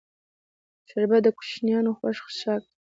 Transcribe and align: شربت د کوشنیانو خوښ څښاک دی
شربت 0.89 1.21
د 1.23 1.27
کوشنیانو 1.37 1.91
خوښ 1.97 2.17
څښاک 2.33 2.61
دی 2.65 2.69